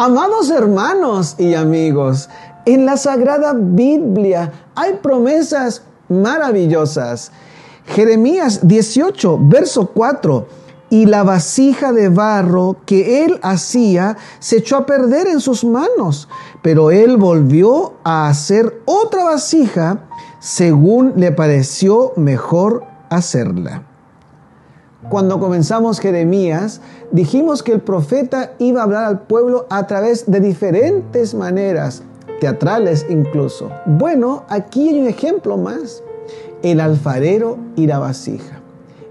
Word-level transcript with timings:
Amados 0.00 0.48
hermanos 0.50 1.34
y 1.38 1.54
amigos, 1.54 2.28
en 2.66 2.86
la 2.86 2.96
Sagrada 2.96 3.52
Biblia 3.52 4.52
hay 4.76 4.92
promesas 5.02 5.82
maravillosas. 6.08 7.32
Jeremías 7.84 8.60
18, 8.62 9.40
verso 9.42 9.90
4. 9.92 10.46
Y 10.90 11.06
la 11.06 11.24
vasija 11.24 11.92
de 11.92 12.10
barro 12.10 12.76
que 12.86 13.24
él 13.24 13.40
hacía 13.42 14.16
se 14.38 14.58
echó 14.58 14.76
a 14.76 14.86
perder 14.86 15.26
en 15.26 15.40
sus 15.40 15.64
manos, 15.64 16.28
pero 16.62 16.92
él 16.92 17.16
volvió 17.16 17.94
a 18.04 18.28
hacer 18.28 18.80
otra 18.84 19.24
vasija 19.24 20.06
según 20.38 21.14
le 21.16 21.32
pareció 21.32 22.12
mejor 22.14 22.84
hacerla. 23.10 23.87
Cuando 25.08 25.38
comenzamos 25.38 26.00
Jeremías, 26.00 26.80
dijimos 27.12 27.62
que 27.62 27.72
el 27.72 27.80
profeta 27.80 28.54
iba 28.58 28.80
a 28.80 28.84
hablar 28.84 29.04
al 29.04 29.20
pueblo 29.20 29.64
a 29.70 29.86
través 29.86 30.28
de 30.28 30.40
diferentes 30.40 31.34
maneras, 31.34 32.02
teatrales 32.40 33.06
incluso. 33.08 33.70
Bueno, 33.86 34.42
aquí 34.48 34.88
hay 34.88 35.00
un 35.00 35.06
ejemplo 35.06 35.56
más, 35.56 36.02
el 36.64 36.80
alfarero 36.80 37.58
y 37.76 37.86
la 37.86 38.00
vasija. 38.00 38.60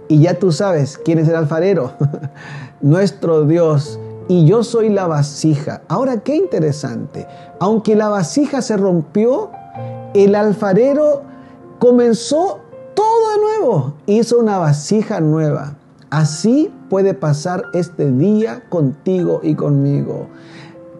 Y 0.10 0.20
ya 0.20 0.38
tú 0.38 0.52
sabes 0.52 0.98
quién 0.98 1.20
es 1.20 1.30
el 1.30 1.36
alfarero, 1.36 1.94
nuestro 2.82 3.46
Dios. 3.46 3.98
Y 4.28 4.46
yo 4.46 4.66
soy 4.66 4.90
la 4.90 5.08
vasija. 5.08 5.84
Ahora, 5.88 6.20
qué 6.20 6.36
interesante. 6.36 7.26
Aunque 7.60 7.96
la 7.96 8.10
vasija 8.10 8.62
se 8.62 8.76
rompió, 8.76 9.52
el 10.14 10.36
alfarero 10.36 11.22
comenzó 11.80 12.60
nuevo, 13.38 13.96
hizo 14.06 14.40
una 14.40 14.58
vasija 14.58 15.20
nueva. 15.20 15.76
Así 16.10 16.74
puede 16.90 17.14
pasar 17.14 17.64
este 17.74 18.12
día 18.12 18.64
contigo 18.70 19.42
y 19.44 19.56
conmigo. 19.56 20.28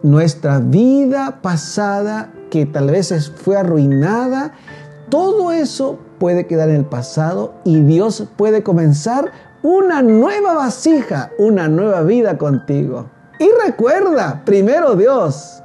Nuestra 0.04 0.60
vida 0.60 1.40
pasada, 1.42 2.32
que 2.50 2.66
tal 2.66 2.92
vez 2.92 3.32
fue 3.36 3.58
arruinada, 3.58 4.54
todo 5.10 5.52
eso 5.52 5.98
puede 6.20 6.48
quedar 6.48 6.70
en 6.70 6.76
el 6.78 6.86
pasado 6.86 7.54
y 7.64 7.82
Dios 7.82 8.26
puede 8.36 8.64
comenzar 8.64 9.32
una 9.64 10.02
nueva 10.02 10.54
vasija, 10.54 11.32
una 11.38 11.68
nueva 11.68 12.02
vida 12.02 12.38
contigo. 12.38 13.10
Y 13.40 13.50
recuerda, 13.66 14.42
primero 14.46 14.96
Dios, 14.96 15.62